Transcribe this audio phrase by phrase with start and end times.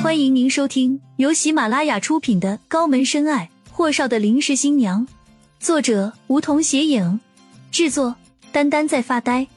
[0.00, 5.04] 欢迎您收听由喜马拉雅出品的《高门深爱：霍少的临时新娘》，
[5.58, 7.18] 作者梧桐斜影，
[7.72, 8.14] 制作
[8.52, 9.48] 丹丹在发呆，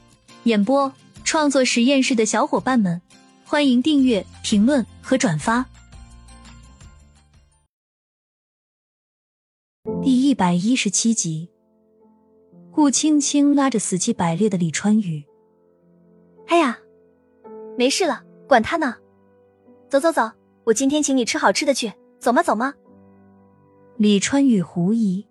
[0.42, 0.92] 演播
[1.22, 3.00] 创作实验室的小伙伴们，
[3.44, 5.64] 欢迎订阅、评论和转发。
[10.02, 11.48] 第一百一十七集，
[12.72, 15.24] 顾青青拉着死气白咧的李川宇
[16.48, 16.78] ：“哎呀，
[17.78, 18.96] 没事了，管他呢。”
[19.92, 20.22] 走走走，
[20.64, 22.42] 我今天请你吃好吃的去，走吗？
[22.42, 22.72] 走吗？
[23.98, 25.26] 李川宇狐疑：“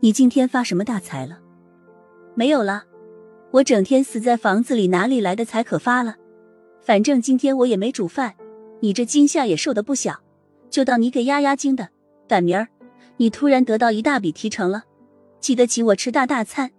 [0.00, 1.40] 你今天发什么大财了？
[2.34, 2.84] 没有了，
[3.50, 6.16] 我整天死在房子里，哪里来的财可发了？
[6.80, 8.34] 反正今天我也没煮饭，
[8.80, 10.22] 你这惊吓也受的不小，
[10.70, 11.90] 就当你给压压惊的。
[12.26, 12.68] 赶明儿
[13.18, 14.84] 你突然得到一大笔提成了，
[15.38, 16.70] 记得请我吃大大餐。”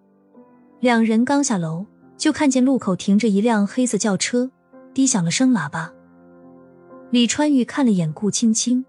[0.82, 1.86] 两人刚下楼，
[2.18, 4.50] 就看见路口停着一辆黑色轿车，
[4.96, 5.94] 低响了声喇叭。
[7.16, 8.84] 李川玉看了眼顾青青，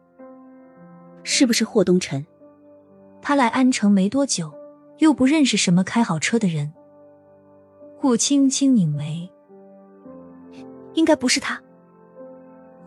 [1.22, 2.26] 是不是霍东辰？
[3.22, 4.52] 他来安城没多久，
[4.98, 6.72] 又不认识什么开好车的人。
[8.00, 9.30] 顾青青拧眉，
[10.94, 11.62] 应该不是他。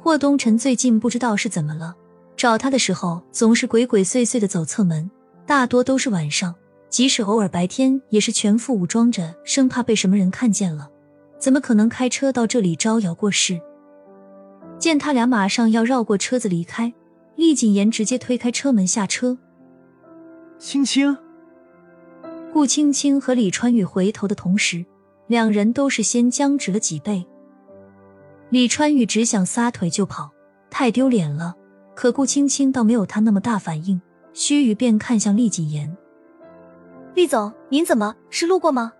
[0.01, 1.95] 霍东辰最近不知道是怎么了，
[2.35, 5.09] 找他的时候总是鬼鬼祟祟的走侧门，
[5.45, 6.53] 大多都是晚上，
[6.89, 10.89] 即使偶尔白天也是全副武装着，生怕被什么人看见了。
[11.37, 13.57] 怎么可能开车到这里招摇过市？
[14.79, 16.93] 见他俩马上要绕过车子离开，
[17.35, 19.37] 厉谨言直接推开车门下车。
[20.57, 21.15] 青青，
[22.53, 24.85] 顾青青和李川宇回头的同时，
[25.27, 27.25] 两人都是先僵直了几倍。
[28.49, 30.31] 李川宇只想撒腿就跑，
[30.69, 31.55] 太丢脸了。
[31.93, 34.01] 可顾青青倒没有他那么大反应，
[34.33, 35.97] 须臾便看向厉谨言
[37.13, 38.93] ：“厉总，您怎么是路过吗？”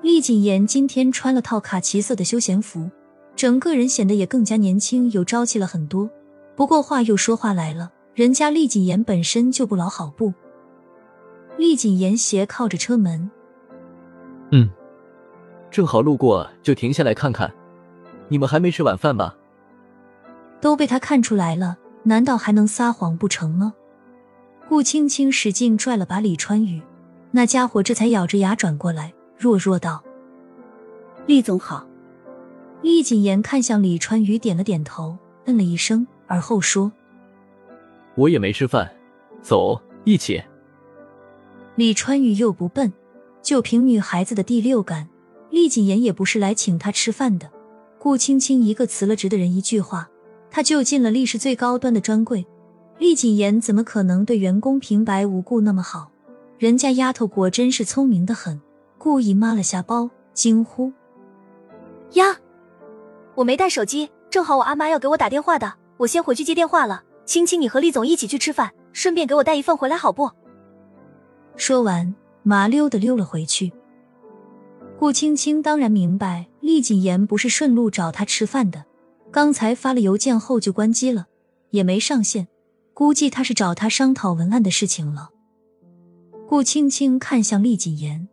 [0.00, 2.88] 厉谨言今天穿了套卡其色的休闲服。
[3.34, 6.08] 整个人显得也更加年轻有朝气了很多。
[6.54, 10.32] 不过话又说话来了，人家厉谨言本身就不老好不？
[11.56, 13.30] 厉谨言斜靠着车门，
[14.50, 14.68] 嗯，
[15.70, 17.52] 正好路过就停下来看看。
[18.28, 19.36] 你们还没吃晚饭吧？
[20.60, 23.74] 都被他看出来了，难道还能撒谎不成吗？
[24.68, 26.80] 顾青青使劲拽了把李川宇，
[27.30, 30.02] 那家伙这才咬着牙转过来，弱弱道
[31.26, 31.86] ：“厉总好。”
[32.82, 35.16] 厉谨言看向李川宇，点了点头，
[35.46, 36.92] 嗯了一声，而后说
[38.16, 38.92] ：“我也没吃饭，
[39.40, 40.42] 走，一起。”
[41.76, 42.92] 李川宇又不笨，
[43.40, 45.08] 就凭女孩子的第六感，
[45.50, 47.48] 厉谨言也不是来请他吃饭的。
[47.98, 50.10] 顾青青一个辞了职的人，一句话，
[50.50, 52.44] 他就进了历史最高端的专柜。
[52.98, 56.10] 厉谨言怎么可能对员工平白无故那么好？
[56.58, 58.60] 人家丫头果真是聪明的很，
[58.98, 60.92] 故意抹了下包，惊呼
[62.14, 62.36] ：“呀！”
[63.34, 67.02] 我没带手机，正好我阿妈要给我打电话的，我先回去接电话了。
[67.24, 70.30] 青青，你和厉总一起去吃饭，顺便给我带一份回来，好不？
[71.56, 73.72] 说完，麻溜的溜了回去。
[74.98, 78.84] 顾青青当然明白，厉谨言不是顺路找他吃饭的，
[79.30, 81.26] 刚才发了邮件后就关机了，
[81.70, 82.48] 也没上线，
[82.92, 85.30] 估计他是找他商讨文案的事情了。
[86.48, 88.28] 顾青青看向厉谨言，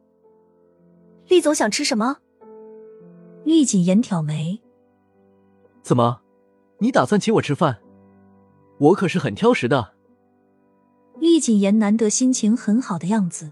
[1.28, 2.18] 厉总想吃什么？
[3.46, 4.62] 厉谨言挑眉。
[5.82, 6.22] 怎么，
[6.80, 7.78] 你打算请我吃饭？
[8.78, 9.94] 我可是很挑食的。
[11.18, 13.52] 厉谨言难得心情很好的样子。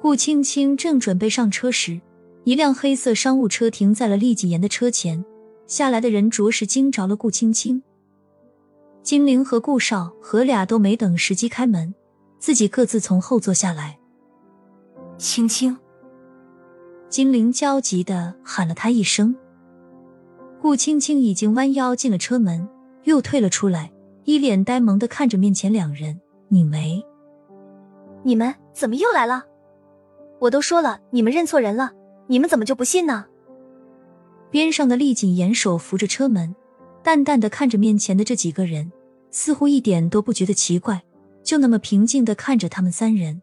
[0.00, 2.00] 顾青青正准备上车时，
[2.44, 5.24] 一辆黑色商务车停在了厉谨言的车前，
[5.66, 7.82] 下来的人着实惊着了顾青青。
[9.02, 11.94] 金玲和顾少和俩都没等时机开门，
[12.38, 13.98] 自己各自从后座下来。
[15.16, 15.78] 青青，
[17.08, 19.34] 金玲焦急的喊了他一声。
[20.64, 22.66] 顾青青已经弯腰进了车门，
[23.02, 23.92] 又退了出来，
[24.24, 27.04] 一脸呆萌的看着面前两人，你没
[28.24, 29.44] ：“你们怎么又来了？
[30.38, 31.92] 我都说了，你们认错人了，
[32.28, 33.26] 你们怎么就不信呢？”
[34.50, 36.56] 边上的厉谨言手扶着车门，
[37.02, 38.90] 淡淡的看着面前的这几个人，
[39.30, 41.02] 似乎一点都不觉得奇怪，
[41.42, 43.42] 就那么平静的看着他们三人。